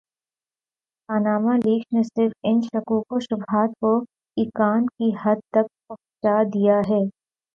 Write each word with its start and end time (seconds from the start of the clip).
Panama 1.09 1.53
leaks 1.57 1.87
نے 1.93 2.01
صرف 2.05 2.31
ان 2.43 2.61
شکوک 2.61 3.05
وشبہات 3.13 3.69
کو 3.81 3.91
ایقان 4.37 4.85
کی 4.87 5.11
حد 5.23 5.39
تک 5.51 5.67
پہنچا 5.87 6.41
دیا 6.53 6.77
ہے۔ 6.89 7.01